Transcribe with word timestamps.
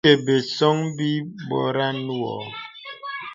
Ìndə̀ 0.09 0.21
bəsōŋ 0.25 0.77
bì 0.97 1.09
bɔranə 1.47 2.11
wɔ. 2.21 2.33